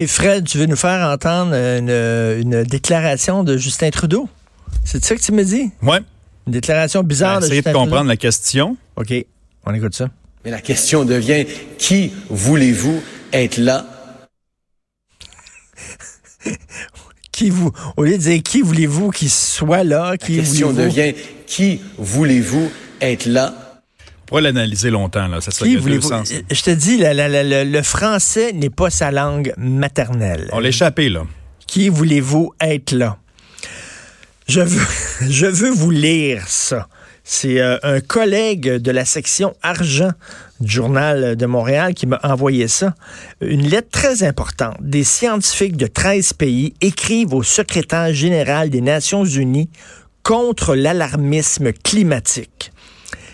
Et 0.00 0.06
Fred, 0.06 0.46
tu 0.46 0.58
veux 0.58 0.66
nous 0.66 0.76
faire 0.76 1.08
entendre 1.08 1.54
une, 1.54 1.90
une 1.90 2.62
déclaration 2.62 3.42
de 3.42 3.56
Justin 3.56 3.90
Trudeau? 3.90 4.28
C'est 4.84 5.04
ça 5.04 5.16
que 5.16 5.20
tu 5.20 5.32
me 5.32 5.42
dis? 5.42 5.72
Oui. 5.82 5.96
Une 6.46 6.52
déclaration 6.52 7.02
bizarre 7.02 7.40
de 7.40 7.46
Essayez 7.46 7.56
Justin 7.56 7.70
de 7.72 7.74
comprendre 7.74 7.96
Trudeau? 7.96 8.08
la 8.10 8.16
question. 8.16 8.76
OK, 8.94 9.12
on 9.66 9.74
écoute 9.74 9.96
ça. 9.96 10.08
Mais 10.44 10.52
la 10.52 10.60
question 10.60 11.04
devient, 11.04 11.44
qui 11.78 12.12
voulez-vous 12.30 13.02
être 13.32 13.56
là? 13.58 13.86
Qui 17.32 17.50
vous, 17.50 17.70
au 17.96 18.02
lieu 18.02 18.12
de 18.18 18.22
dire 18.22 18.42
qui 18.42 18.62
voulez-vous 18.62 19.10
qu'il 19.10 19.30
soit 19.30 19.84
là, 19.84 20.10
La 20.10 20.16
qui 20.18 20.36
question 20.36 20.70
voulez-vous? 20.72 20.90
devient, 20.90 21.14
qui 21.46 21.80
voulez-vous 21.96 22.68
être 23.00 23.26
là? 23.26 23.67
On 24.28 24.36
pourrait 24.36 24.42
l'analyser 24.42 24.90
longtemps, 24.90 25.26
là. 25.26 25.40
Ça 25.40 25.50
serait 25.50 25.70
deux 25.76 26.00
sens. 26.02 26.30
Je 26.50 26.62
te 26.62 26.70
dis, 26.70 26.98
la- 26.98 27.14
la- 27.14 27.28
la- 27.28 27.42
la- 27.42 27.64
le 27.64 27.82
français 27.82 28.52
n'est 28.52 28.68
pas 28.68 28.90
sa 28.90 29.10
langue 29.10 29.54
maternelle. 29.56 30.50
On 30.52 30.60
l'a 30.60 30.68
échappé, 30.68 31.08
là. 31.08 31.24
Qui 31.66 31.88
voulez-vous 31.88 32.52
être 32.60 32.92
là? 32.92 33.16
Je 34.46 34.60
veux, 34.60 34.86
je 35.30 35.46
veux 35.46 35.70
vous 35.70 35.90
lire 35.90 36.44
ça. 36.46 36.88
C'est 37.24 37.60
euh, 37.60 37.78
un 37.82 38.00
collègue 38.00 38.68
de 38.76 38.90
la 38.90 39.04
section 39.06 39.54
argent 39.62 40.10
du 40.60 40.70
Journal 40.72 41.36
de 41.36 41.46
Montréal 41.46 41.92
qui 41.94 42.06
m'a 42.06 42.18
envoyé 42.22 42.68
ça. 42.68 42.94
Une 43.42 43.66
lettre 43.68 43.88
très 43.90 44.22
importante. 44.22 44.76
Des 44.80 45.04
scientifiques 45.04 45.76
de 45.76 45.86
13 45.86 46.32
pays 46.34 46.74
écrivent 46.80 47.34
au 47.34 47.42
secrétaire 47.42 48.12
général 48.14 48.70
des 48.70 48.80
Nations 48.82 49.24
Unies 49.24 49.68
contre 50.22 50.74
l'alarmisme 50.74 51.72
climatique. 51.72 52.72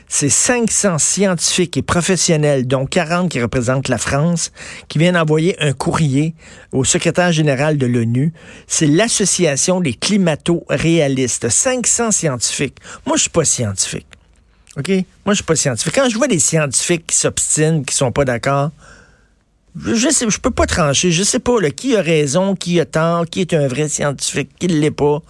C'est 0.09 0.29
500 0.29 0.99
scientifiques 0.99 1.77
et 1.77 1.83
professionnels, 1.83 2.67
dont 2.67 2.87
40 2.87 3.31
qui 3.31 3.41
représentent 3.41 3.89
la 3.89 3.99
France, 3.99 4.53
qui 4.89 4.99
viennent 4.99 5.17
envoyer 5.17 5.61
un 5.61 5.73
courrier 5.73 6.35
au 6.73 6.85
secrétaire 6.85 7.33
général 7.33 7.79
de 7.79 7.87
l'ONU. 7.87 8.33
C'est 8.67 8.87
l'Association 8.87 9.81
des 9.81 9.95
climato-réalistes. 9.95 11.49
500 11.49 12.11
scientifiques. 12.11 12.79
Moi, 13.07 13.17
je 13.17 13.23
suis 13.23 13.31
pas 13.31 13.45
scientifique. 13.45 14.07
OK? 14.77 14.89
Moi, 14.89 15.05
je 15.31 15.35
suis 15.35 15.45
pas 15.45 15.57
scientifique. 15.57 15.95
Quand 15.95 16.09
je 16.09 16.17
vois 16.17 16.29
des 16.29 16.39
scientifiques 16.39 17.07
qui 17.07 17.17
s'obstinent, 17.17 17.83
qui 17.83 17.95
sont 17.95 18.13
pas 18.13 18.25
d'accord, 18.25 18.71
je 19.77 20.09
sais, 20.09 20.27
je 20.29 20.39
peux 20.39 20.51
pas 20.51 20.67
trancher. 20.67 21.11
Je 21.11 21.23
sais 21.23 21.41
pas 21.41 21.59
qui 21.71 21.97
a 21.97 22.03
raison, 22.03 22.55
qui 22.55 22.79
a 22.81 22.85
tort, 22.85 23.27
qui 23.27 23.41
est 23.41 23.55
un 23.55 23.67
vrai 23.67 23.89
scientifique, 23.89 24.51
qui 24.59 24.69
ne 24.69 24.79
l'est 24.79 24.91
pas. 24.91 25.23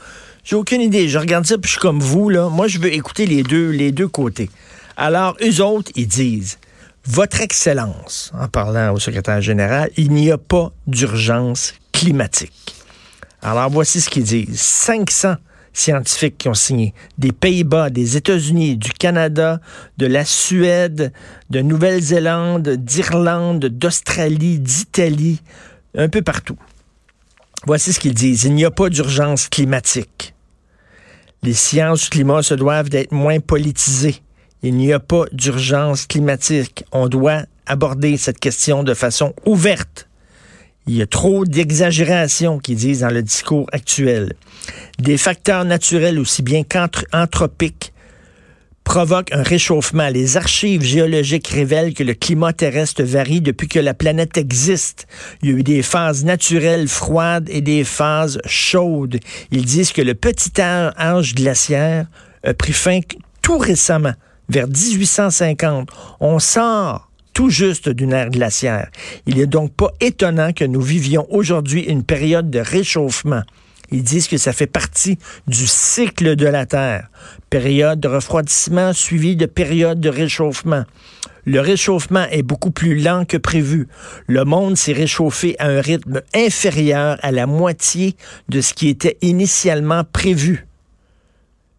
J'ai 0.45 0.57
aucune 0.57 0.83
idée. 0.83 1.09
Je 1.09 1.19
regarde 1.19 1.47
ça 1.47 1.57
puis 1.57 1.69
je 1.69 1.73
suis 1.73 1.81
comme 1.81 2.01
vous 2.01 2.29
là. 2.29 2.51
Moi, 2.51 2.69
je 2.69 2.79
veux 2.79 2.93
écouter 2.93 3.25
les 3.25 3.43
deux, 3.43 3.71
les 3.71 3.93
deux 3.93 4.09
côtés. 4.09 4.51
Alors, 4.97 5.37
eux 5.43 5.63
autres, 5.63 5.91
ils 5.97 6.07
disent 6.07 6.59
Votre 7.07 7.41
Excellence, 7.41 8.31
en 8.39 8.49
parlant 8.49 8.93
au 8.93 8.99
secrétaire 8.99 9.41
général, 9.41 9.91
il 9.97 10.11
n'y 10.11 10.31
a 10.31 10.37
pas 10.37 10.71
d'urgence 10.87 11.73
climatique. 11.93 12.77
Alors, 13.41 13.71
voici 13.71 14.03
ce 14.03 14.11
qu'ils 14.11 14.25
disent. 14.25 14.61
500 14.61 15.37
scientifiques 15.73 16.39
qui 16.39 16.49
ont 16.49 16.55
signé. 16.55 16.93
Des 17.17 17.33
Pays-Bas, 17.33 17.89
des 17.89 18.19
États-Unis, 18.19 18.77
du 18.77 18.93
Canada, 18.93 19.61
de 19.97 20.07
la 20.07 20.27
Suède, 20.27 21.13
de 21.49 21.61
Nouvelle-Zélande, 21.61 22.69
d'Irlande, 22.69 23.65
d'Australie, 23.65 24.59
d'Italie, 24.61 25.41
un 25.97 26.09
peu 26.09 26.21
partout. 26.21 26.59
Voici 27.67 27.95
ce 27.95 27.99
qu'ils 27.99 28.15
disent. 28.15 28.45
Il 28.45 28.55
n'y 28.55 28.65
a 28.65 28.71
pas 28.71 28.91
d'urgence 28.91 29.49
climatique. 29.49 30.34
Les 31.45 31.53
sciences 31.53 32.05
du 32.05 32.09
climat 32.09 32.43
se 32.43 32.55
doivent 32.55 32.89
d'être 32.89 33.13
moins 33.13 33.39
politisées. 33.39 34.17
Il 34.63 34.77
n'y 34.77 34.95
a 34.95 34.99
pas 34.99 35.25
d'urgence 35.31 36.07
climatique. 36.07 36.87
On 36.91 37.07
doit 37.07 37.43
aborder 37.67 38.17
cette 38.17 38.41
question 38.41 38.83
de 38.83 38.95
façon 38.95 39.35
ouverte. 39.45 40.09
Il 40.87 40.97
y 40.97 41.03
a 41.03 41.07
trop 41.07 41.45
d'exagération, 41.45 42.59
qu'ils 42.59 42.77
disent 42.77 43.01
dans 43.01 43.11
le 43.11 43.23
discours 43.23 43.67
actuel. 43.73 44.33
Des 44.99 45.19
facteurs 45.19 45.67
naturels 45.67 46.19
aussi 46.19 46.41
bien 46.41 46.63
qu'anthropiques 46.63 47.93
provoquent 48.95 49.33
un 49.33 49.43
réchauffement. 49.43 50.09
Les 50.09 50.37
archives 50.37 50.85
géologiques 50.85 51.49
révèlent 51.49 51.95
que 51.95 52.05
le 52.05 52.15
climat 52.15 52.53
terrestre 52.53 53.03
varie 53.03 53.41
depuis 53.41 53.67
que 53.67 53.81
la 53.81 53.93
planète 53.93 54.39
existe. 54.39 55.09
Il 55.43 55.51
y 55.51 55.53
a 55.53 55.57
eu 55.57 55.63
des 55.65 55.83
phases 55.83 56.25
naturelles 56.25 56.87
froides 56.87 57.49
et 57.51 57.61
des 57.61 57.83
phases 57.83 58.39
chaudes. 58.47 59.19
Ils 59.51 59.65
disent 59.65 59.91
que 59.91 60.01
le 60.01 60.15
petit 60.15 60.61
âge 60.61 61.35
glaciaire 61.35 62.07
a 62.45 62.55
pris 62.55 62.73
fin 62.73 63.01
tout 63.43 63.59
récemment, 63.59 64.15
vers 64.49 64.69
1850. 64.69 65.89
On 66.21 66.39
sort 66.39 67.11
tout 67.33 67.51
juste 67.51 67.89
d'une 67.89 68.13
ère 68.13 68.31
glaciaire. 68.31 68.91
Il 69.27 69.39
n'est 69.39 69.47
donc 69.47 69.75
pas 69.75 69.91
étonnant 70.01 70.53
que 70.53 70.65
nous 70.65 70.81
vivions 70.81 71.27
aujourd'hui 71.31 71.81
une 71.81 72.05
période 72.05 72.49
de 72.49 72.61
réchauffement. 72.61 73.43
Ils 73.91 74.03
disent 74.03 74.29
que 74.29 74.37
ça 74.37 74.53
fait 74.53 74.67
partie 74.67 75.19
du 75.47 75.67
cycle 75.67 76.37
de 76.37 76.47
la 76.47 76.67
Terre. 76.67 77.09
Période 77.51 78.01
de 78.01 78.09
refroidissement 78.09 78.93
suivie 78.93 79.37
de 79.37 79.47
période 79.47 80.01
de 80.01 80.09
réchauffement. 80.09 80.85
Le 81.47 81.61
réchauffement 81.61 82.27
est 82.31 82.43
beaucoup 82.43 82.71
plus 82.71 82.99
lent 82.99 83.25
que 83.27 83.37
prévu. 83.37 83.89
Le 84.27 84.45
monde 84.45 84.77
s'est 84.77 84.93
réchauffé 84.93 85.57
à 85.59 85.67
un 85.67 85.81
rythme 85.81 86.23
inférieur 86.35 87.19
à 87.23 87.33
la 87.33 87.47
moitié 87.47 88.17
de 88.49 88.61
ce 88.61 88.73
qui 88.73 88.89
était 88.89 89.19
initialement 89.21 90.05
prévu. 90.05 90.67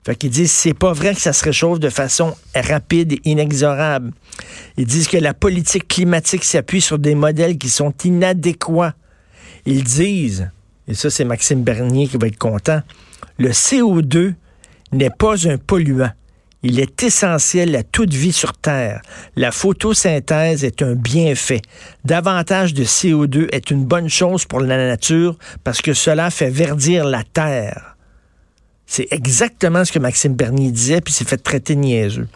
Fait 0.05 0.15
qu'ils 0.15 0.29
disent 0.29 0.51
c'est 0.51 0.75
pas 0.75 0.93
vrai 0.93 1.15
que 1.15 1.21
ça 1.21 1.33
se 1.33 1.43
réchauffe 1.43 1.79
de 1.79 1.89
façon 1.89 2.35
rapide 2.53 3.13
et 3.13 3.21
inexorable. 3.25 4.11
Ils 4.77 4.85
disent 4.85 5.07
que 5.07 5.17
la 5.17 5.33
politique 5.33 5.87
climatique 5.87 6.43
s'appuie 6.43 6.81
sur 6.81 6.99
des 6.99 7.15
modèles 7.15 7.57
qui 7.57 7.69
sont 7.69 7.93
inadéquats. 8.03 8.93
Ils 9.65 9.83
disent, 9.83 10.51
et 10.87 10.93
ça 10.93 11.09
c'est 11.09 11.25
Maxime 11.25 11.63
Bernier 11.63 12.07
qui 12.07 12.17
va 12.17 12.27
être 12.27 12.37
content, 12.37 12.81
le 13.37 13.49
CO2 13.49 14.33
n'est 14.91 15.09
pas 15.09 15.47
un 15.47 15.57
polluant. 15.57 16.11
Il 16.63 16.79
est 16.79 17.03
essentiel 17.03 17.75
à 17.75 17.83
toute 17.83 18.11
vie 18.11 18.31
sur 18.31 18.53
Terre. 18.53 19.01
La 19.35 19.51
photosynthèse 19.51 20.63
est 20.63 20.81
un 20.81 20.95
bienfait. 20.95 21.61
Davantage 22.05 22.73
de 22.73 22.83
CO2 22.83 23.49
est 23.51 23.69
une 23.69 23.85
bonne 23.85 24.09
chose 24.09 24.45
pour 24.45 24.61
la 24.61 24.77
nature 24.77 25.37
parce 25.63 25.81
que 25.81 25.93
cela 25.93 26.31
fait 26.31 26.49
verdir 26.49 27.05
la 27.05 27.23
Terre. 27.23 27.94
C'est 28.87 29.07
exactement 29.11 29.83
ce 29.83 29.91
que 29.91 29.99
Maxime 29.99 30.35
Bernier 30.35 30.71
disait, 30.71 31.01
puis 31.01 31.13
s'est 31.13 31.25
fait 31.25 31.37
traiter 31.37 31.75
niaiseux. 31.75 32.27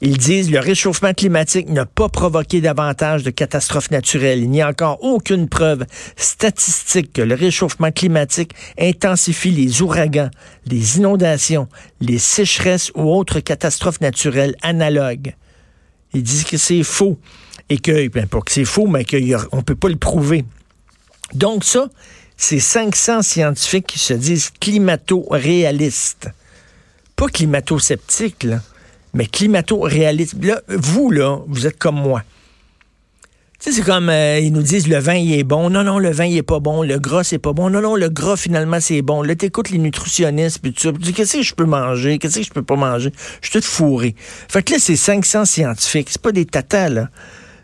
Ils 0.00 0.18
disent 0.18 0.50
le 0.50 0.58
réchauffement 0.58 1.12
climatique 1.12 1.68
n'a 1.68 1.86
pas 1.86 2.08
provoqué 2.08 2.60
davantage 2.60 3.22
de 3.22 3.30
catastrophes 3.30 3.90
naturelles. 3.90 4.40
Il 4.40 4.50
n'y 4.50 4.62
a 4.62 4.68
encore 4.68 5.02
aucune 5.02 5.48
preuve 5.48 5.84
statistique 6.16 7.12
que 7.12 7.22
le 7.22 7.34
réchauffement 7.34 7.90
climatique 7.90 8.52
intensifie 8.78 9.50
les 9.50 9.82
ouragans, 9.82 10.30
les 10.66 10.98
inondations, 10.98 11.68
les 12.00 12.18
sécheresses 12.18 12.90
ou 12.94 13.12
autres 13.12 13.40
catastrophes 13.40 14.00
naturelles 14.00 14.56
analogues. 14.62 15.34
Ils 16.14 16.22
disent 16.22 16.44
que 16.44 16.56
c'est 16.56 16.82
faux 16.82 17.18
et 17.68 17.78
que, 17.78 18.08
ben, 18.08 18.26
pas 18.26 18.40
que 18.40 18.52
c'est 18.52 18.64
faux, 18.64 18.86
mais 18.86 19.04
qu'on 19.04 19.56
ne 19.56 19.62
peut 19.62 19.76
pas 19.76 19.88
le 19.88 19.96
prouver. 19.96 20.44
Donc 21.34 21.64
ça, 21.64 21.88
c'est 22.42 22.58
500 22.58 23.22
scientifiques 23.22 23.86
qui 23.86 23.98
se 24.00 24.14
disent 24.14 24.50
climato-réalistes. 24.60 26.28
Pas 27.14 27.28
climato-sceptiques, 27.28 28.42
là, 28.42 28.60
mais 29.14 29.26
climato-réalistes. 29.26 30.42
Là, 30.42 30.60
vous, 30.66 31.12
là, 31.12 31.38
vous 31.46 31.68
êtes 31.68 31.78
comme 31.78 31.96
moi. 31.96 32.24
Tu 33.60 33.70
sais, 33.70 33.76
c'est 33.76 33.86
comme, 33.86 34.08
euh, 34.08 34.40
ils 34.40 34.52
nous 34.52 34.62
disent, 34.62 34.88
le 34.88 34.98
vin, 34.98 35.14
il 35.14 35.32
est 35.34 35.44
bon. 35.44 35.70
Non, 35.70 35.84
non, 35.84 36.00
le 36.00 36.10
vin, 36.10 36.24
il 36.24 36.36
est 36.36 36.42
pas 36.42 36.58
bon. 36.58 36.82
Le 36.82 36.98
gras, 36.98 37.22
c'est 37.22 37.38
pas 37.38 37.52
bon. 37.52 37.70
Non, 37.70 37.80
non, 37.80 37.94
le 37.94 38.08
gras, 38.08 38.36
finalement, 38.36 38.80
c'est 38.80 39.02
bon. 39.02 39.22
Là, 39.22 39.36
t'écoutes 39.36 39.70
les 39.70 39.78
nutritionnistes, 39.78 40.58
puis 40.60 40.72
tout 40.72 40.80
ça. 40.80 40.92
Tu 40.92 40.98
dis, 40.98 41.12
qu'est-ce 41.12 41.36
que 41.36 41.42
je 41.42 41.54
peux 41.54 41.64
manger? 41.64 42.18
Qu'est-ce 42.18 42.40
que 42.40 42.44
je 42.44 42.50
peux 42.50 42.64
pas 42.64 42.74
manger? 42.74 43.12
Je 43.40 43.50
suis 43.50 43.60
tout 43.60 43.64
fourré. 43.64 44.16
Fait 44.48 44.64
que 44.64 44.72
là, 44.72 44.78
c'est 44.80 44.96
500 44.96 45.44
scientifiques. 45.44 46.08
C'est 46.10 46.20
pas 46.20 46.32
des 46.32 46.44
tatas, 46.44 46.88
là. 46.88 47.08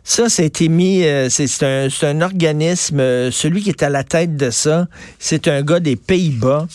Ça, 0.08 0.30
ça 0.30 0.42
a 0.42 0.46
été 0.46 0.70
mis, 0.70 1.04
euh, 1.04 1.28
c'est 1.28 1.62
un, 1.62 2.20
organisme, 2.22 2.98
euh, 2.98 3.30
celui 3.30 3.60
qui 3.60 3.68
est 3.68 3.82
à 3.82 3.90
la 3.90 4.04
tête 4.04 4.38
de 4.38 4.48
ça, 4.48 4.88
c'est 5.18 5.48
un 5.48 5.60
gars 5.60 5.80
des 5.80 5.96
Pays-Bas. 5.96 6.66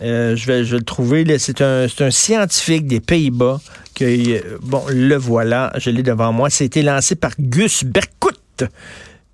Euh, 0.00 0.34
je, 0.36 0.46
vais, 0.46 0.64
je 0.64 0.76
le 0.76 0.82
trouver. 0.82 1.38
C'est 1.38 1.60
un, 1.60 1.86
scientifique 2.10 2.86
des 2.86 3.00
Pays-Bas. 3.00 3.60
Bon, 4.62 4.84
le 4.88 5.16
voilà, 5.16 5.70
je 5.76 5.90
l'ai 5.90 6.02
devant 6.02 6.32
moi. 6.32 6.48
C'était 6.48 6.80
lancé 6.80 7.14
par 7.14 7.32
Gus 7.38 7.84
Berkut, 7.84 8.64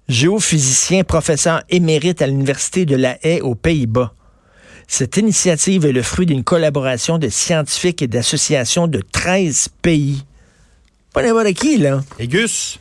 géophysicien, 0.08 1.04
professeur 1.04 1.62
émérite 1.70 2.20
à 2.22 2.26
l'Université 2.26 2.86
de 2.86 2.96
La 2.96 3.24
Haye 3.24 3.40
aux 3.40 3.54
Pays-Bas. 3.54 4.14
Cette 4.88 5.16
initiative 5.16 5.86
est 5.86 5.92
le 5.92 6.02
fruit 6.02 6.26
d'une 6.26 6.42
collaboration 6.42 7.18
de 7.18 7.28
scientifiques 7.28 8.02
et 8.02 8.08
d'associations 8.08 8.88
de 8.88 9.00
13 9.12 9.68
pays. 9.80 10.24
Pas 11.12 11.22
n'importe 11.22 11.52
qui, 11.52 11.78
là. 11.78 12.00
Et 12.18 12.26
Gus? 12.26 12.80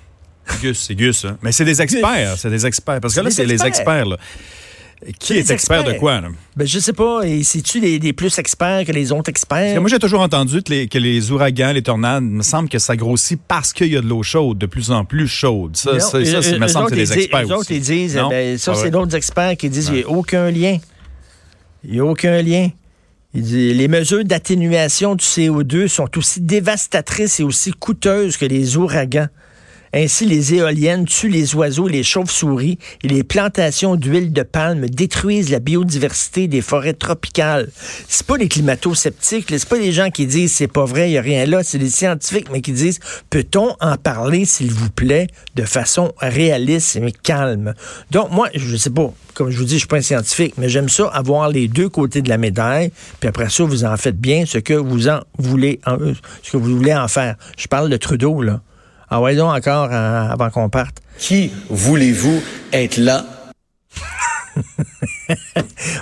Gus, 0.62 0.80
c'est 0.88 0.96
Gus. 0.96 1.26
hein. 1.26 1.38
Mais 1.42 1.52
c'est 1.52 1.66
des 1.66 1.82
experts. 1.82 2.36
C'est 2.38 2.50
des 2.50 2.66
experts. 2.66 3.00
Parce 3.02 3.14
que 3.16 3.22
là, 3.22 3.30
c'est 3.32 3.46
les 3.46 3.64
experts. 3.66 4.06
Là. 4.06 4.18
Qui 5.20 5.34
est 5.34 5.52
expert 5.52 5.84
de 5.84 5.94
quoi? 5.94 6.22
Là? 6.22 6.30
Ben, 6.56 6.66
je 6.66 6.80
sais 6.80 6.92
pas. 6.94 7.22
Et 7.24 7.44
c'est-tu 7.44 7.80
des, 7.80 8.00
des 8.00 8.14
plus 8.14 8.36
experts 8.40 8.84
que 8.84 8.92
les 8.92 9.12
autres 9.12 9.30
experts? 9.30 9.76
que 9.76 9.80
moi, 9.80 9.90
j'ai 9.90 10.00
toujours 10.00 10.22
entendu 10.22 10.64
que 10.64 10.72
les, 10.74 10.88
que 10.88 10.98
les 10.98 11.30
ouragans, 11.32 11.72
les 11.72 11.84
tornades, 11.84 12.24
il 12.24 12.32
me 12.32 12.42
semble 12.42 12.68
que 12.68 12.80
ça 12.80 12.96
grossit 12.96 13.40
parce 13.48 13.74
qu'il 13.74 13.94
y 13.94 13.98
a 13.98 14.02
de 14.02 14.08
l'eau 14.08 14.24
chaude, 14.24 14.58
de 14.58 14.66
plus 14.66 14.90
en 14.90 15.06
plus 15.06 15.28
chaude. 15.28 15.78
Ça, 15.78 15.94
Non, 15.94 16.00
ça, 16.00 16.18
eux- 16.18 16.58
me 16.60 16.68
semble 16.68 16.90
que 16.90 16.96
c'est 17.06 17.14
des 17.16 17.22
experts 17.26 17.44
eux 17.48 17.54
autres, 17.54 17.72
ils 17.72 17.80
disent, 17.82 18.16
Non? 18.18 18.30
ben, 18.30 18.58
ça, 18.58 18.72
Ah 18.74 18.80
c'est 18.82 18.90
d'autres 18.90 19.16
experts 19.16 19.56
qui 19.58 19.70
disent 19.70 19.86
qu'il 19.86 19.98
n'y 19.98 20.04
a 20.04 20.10
aucun 20.10 20.50
lien. 20.50 20.78
Il 21.84 21.92
n'y 21.92 22.00
a 22.00 22.06
aucun 22.06 22.42
lien. 22.42 22.70
Il 23.36 23.44
dit, 23.44 23.74
les 23.76 23.88
mesures 23.88 24.26
d'atténuation 24.26 25.14
du 25.14 25.24
CO2 25.24 25.88
sont 25.90 26.10
aussi 26.18 26.42
dévastatrices 26.42 27.40
et 27.40 27.44
aussi 27.44 27.72
coûteuses 27.72 28.36
que 28.36 28.46
les 28.46 28.78
ouragans. 28.78 29.28
Ainsi, 29.94 30.26
les 30.26 30.54
éoliennes 30.54 31.06
tuent 31.06 31.30
les 31.30 31.56
oiseaux, 31.56 31.88
les 31.88 32.04
chauves-souris 32.04 32.78
et 33.04 33.08
les 33.08 33.24
plantations 33.24 33.96
d'huile 33.96 34.34
de 34.34 34.44
palme 34.44 34.88
détruisent 34.88 35.50
la 35.50 35.60
biodiversité 35.60 36.48
des 36.48 36.62
forêts 36.62 36.94
tropicales. 36.94 37.70
C'est 38.08 38.26
pas 38.26 38.38
les 38.38 38.48
climato-sceptiques, 38.48 39.46
c'est 39.50 39.70
pas 39.70 39.78
les 39.78 39.92
gens 39.92 40.10
qui 40.10 40.26
disent 40.26 40.54
c'est 40.54 40.68
pas 40.68 40.86
vrai, 40.86 41.10
il 41.10 41.14
y 41.14 41.18
a 41.18 41.22
rien 41.22 41.46
là, 41.46 41.64
c'est 41.64 41.78
les 41.78 41.90
scientifiques, 41.90 42.50
mais 42.52 42.62
qui 42.62 42.72
disent 42.72 43.00
peut-on 43.30 43.76
en 43.80 43.98
parler, 43.98 44.46
s'il 44.46 44.72
vous 44.72 44.90
plaît, 44.90 45.28
de 45.56 45.64
façon 45.64 46.14
réaliste 46.20 46.96
et 46.96 47.12
calme? 47.12 47.74
Donc, 48.12 48.32
moi, 48.32 48.50
je 48.54 48.76
sais 48.76 48.90
pas, 48.90 49.14
comme 49.34 49.50
je 49.50 49.58
vous 49.58 49.66
dis, 49.66 49.74
je 49.74 49.80
suis 49.80 49.88
pas 49.88 49.98
un 49.98 50.02
scientifique, 50.02 50.56
mais 50.58 50.70
j'aime 50.70 50.90
ça 50.90 51.08
avoir 51.08 51.50
les 51.50 51.68
deux 51.68 51.90
côtés 51.90 52.22
de 52.22 52.30
la 52.30 52.38
médaille, 52.38 52.92
puis 53.20 53.30
après 53.30 53.50
ça, 53.50 53.64
vous 53.64 53.86
en 53.86 53.96
faites 53.98 54.20
bien 54.20 54.46
ce 54.46 54.58
que 54.58 54.74
vous 54.74 55.08
en 55.08 55.20
voulez, 55.38 55.80
ce 56.44 56.52
que 56.52 56.58
vous 56.58 56.76
voulez 56.76 56.94
en 56.94 57.08
faire. 57.08 57.36
Je 57.58 57.68
parle 57.68 57.90
de 57.90 57.98
Trudeau, 57.98 58.42
là. 58.42 58.62
Ah 59.10 59.22
ouais, 59.22 59.36
donc 59.36 59.54
encore 59.54 59.90
euh, 59.92 60.30
avant 60.30 60.50
qu'on 60.50 60.70
parte. 60.70 60.98
Qui 61.18 61.52
voulez-vous 61.70 62.42
être 62.74 62.98
là? 62.98 63.26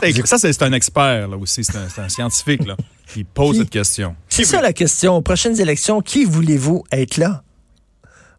Hey, 0.01 0.13
Ça, 0.25 0.37
c'est 0.37 0.61
un 0.61 0.71
expert 0.73 1.27
là, 1.27 1.37
aussi, 1.37 1.63
c'est 1.63 1.77
un, 1.99 2.09
scientifique 2.09 2.65
là, 2.65 2.75
qui 3.07 3.23
pose 3.23 3.53
Qui? 3.53 3.59
cette 3.59 3.69
question. 3.69 4.15
C'est 4.29 4.43
ça 4.45 4.61
la 4.61 4.73
question. 4.73 5.15
Aux 5.15 5.21
prochaines 5.21 5.59
élections, 5.59 6.01
qui 6.01 6.25
voulez-vous 6.25 6.83
être 6.91 7.17
là? 7.17 7.43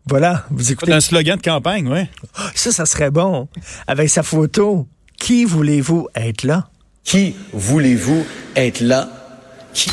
Voilà, 0.08 0.44
vous 0.50 0.62
C'est 0.64 0.72
écoutez. 0.74 0.92
un 0.92 1.00
slogan 1.00 1.36
de 1.36 1.42
campagne, 1.42 1.88
oui. 1.88 2.00
Ça, 2.54 2.70
ça 2.72 2.86
serait 2.86 3.10
bon. 3.10 3.48
Avec 3.86 4.08
sa 4.08 4.22
photo. 4.22 4.86
Qui 5.19 5.44
voulez-vous 5.44 6.08
être 6.14 6.44
là? 6.44 6.69
Qui 7.02 7.34
voulez-vous 7.52 8.24
être 8.54 8.80
là? 8.80 9.08
Qui 9.72 9.90